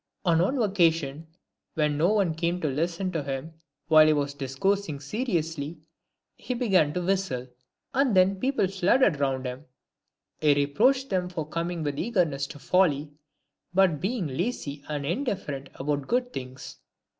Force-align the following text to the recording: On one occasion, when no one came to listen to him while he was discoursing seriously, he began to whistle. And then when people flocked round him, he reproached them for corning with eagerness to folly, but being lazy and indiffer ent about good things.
On 0.25 0.39
one 0.39 0.59
occasion, 0.63 1.27
when 1.75 1.95
no 1.95 2.11
one 2.11 2.33
came 2.33 2.59
to 2.61 2.67
listen 2.67 3.11
to 3.11 3.21
him 3.21 3.53
while 3.87 4.07
he 4.07 4.13
was 4.13 4.33
discoursing 4.33 4.99
seriously, 4.99 5.77
he 6.35 6.55
began 6.55 6.91
to 6.95 7.03
whistle. 7.03 7.47
And 7.93 8.15
then 8.15 8.29
when 8.29 8.39
people 8.39 8.67
flocked 8.67 9.19
round 9.19 9.45
him, 9.45 9.65
he 10.39 10.55
reproached 10.55 11.11
them 11.11 11.29
for 11.29 11.45
corning 11.47 11.83
with 11.83 11.99
eagerness 11.99 12.47
to 12.47 12.57
folly, 12.57 13.11
but 13.75 14.01
being 14.01 14.25
lazy 14.25 14.83
and 14.89 15.05
indiffer 15.05 15.53
ent 15.53 15.69
about 15.75 16.07
good 16.07 16.33
things. 16.33 16.77